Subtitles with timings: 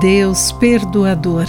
[0.00, 1.46] Deus perdoador,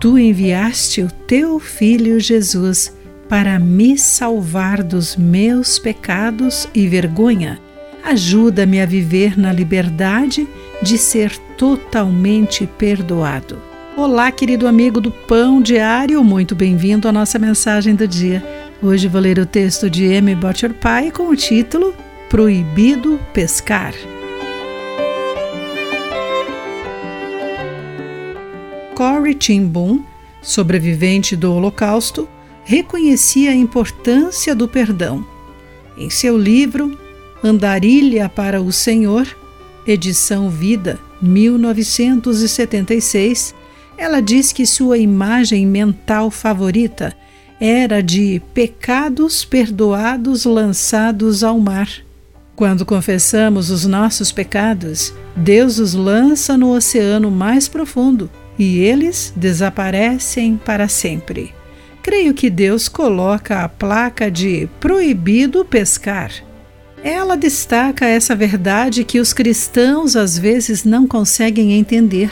[0.00, 2.92] tu enviaste o teu filho Jesus
[3.28, 7.60] para me salvar dos meus pecados e vergonha.
[8.02, 10.48] Ajuda-me a viver na liberdade
[10.82, 13.62] de ser totalmente perdoado.
[13.96, 18.44] Olá, querido amigo do Pão Diário, muito bem-vindo à nossa mensagem do dia.
[18.82, 20.34] Hoje vou ler o texto de M.
[20.34, 21.94] Butcher Pai com o título
[22.28, 23.94] Proibido Pescar.
[28.96, 30.02] Corey Tim Boom,
[30.40, 32.26] sobrevivente do Holocausto,
[32.64, 35.22] reconhecia a importância do perdão.
[35.98, 36.98] Em seu livro
[37.44, 39.28] Andarilha para o Senhor,
[39.86, 43.54] edição Vida, 1976,
[43.98, 47.14] ela diz que sua imagem mental favorita
[47.60, 51.90] era de pecados perdoados lançados ao mar.
[52.54, 60.56] Quando confessamos os nossos pecados, Deus os lança no oceano mais profundo e eles desaparecem
[60.56, 61.54] para sempre
[62.06, 66.30] creio que Deus coloca a placa de proibido pescar.
[67.02, 72.30] Ela destaca essa verdade que os cristãos às vezes não conseguem entender.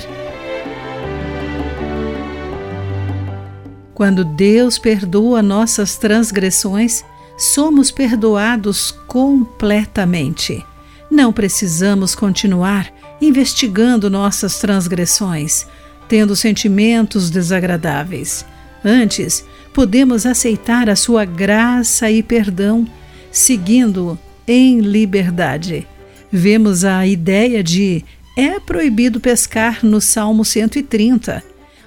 [3.93, 7.05] Quando Deus perdoa nossas transgressões,
[7.37, 10.65] somos perdoados completamente.
[11.11, 15.67] Não precisamos continuar investigando nossas transgressões,
[16.09, 18.45] tendo sentimentos desagradáveis.
[18.85, 22.87] Antes, podemos aceitar a sua graça e perdão,
[23.33, 25.87] seguindo em liberdade.
[26.31, 28.05] Vemos a ideia de
[28.37, 31.43] é proibido pescar no Salmo 130.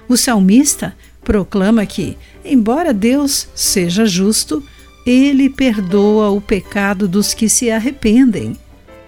[0.08, 4.62] O salmista proclama que, embora Deus seja justo,
[5.06, 8.56] ele perdoa o pecado dos que se arrependem.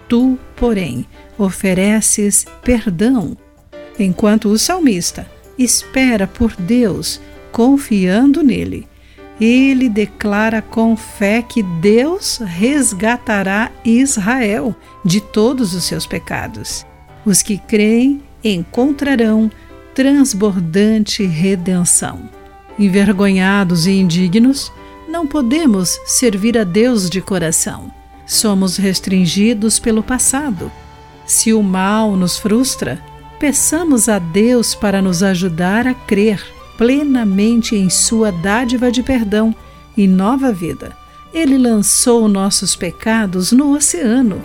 [0.08, 1.06] Tu, porém,
[1.38, 3.36] ofereces perdão.
[3.98, 5.26] Enquanto o salmista
[5.58, 7.20] espera por Deus
[7.52, 8.88] confiando nele.
[9.40, 16.84] Ele declara com fé que Deus resgatará Israel de todos os seus pecados.
[17.24, 19.50] Os que creem encontrarão
[19.94, 22.28] transbordante redenção.
[22.78, 24.70] Envergonhados e indignos,
[25.08, 27.92] não podemos servir a Deus de coração.
[28.26, 30.70] Somos restringidos pelo passado.
[31.26, 33.02] Se o mal nos frustra,
[33.40, 36.46] peçamos a Deus para nos ajudar a crer
[36.76, 39.54] plenamente em sua dádiva de perdão
[39.96, 40.94] e nova vida.
[41.32, 44.40] Ele lançou nossos pecados no oceano.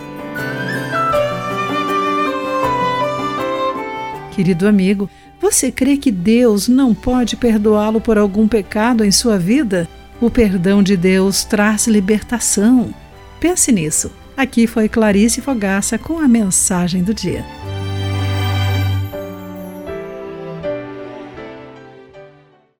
[4.34, 9.86] Querido amigo, você crê que Deus não pode perdoá-lo por algum pecado em sua vida?
[10.20, 12.94] O perdão de Deus traz libertação.
[13.38, 14.10] Pense nisso.
[14.34, 17.44] Aqui foi Clarice Fogaça com a mensagem do dia.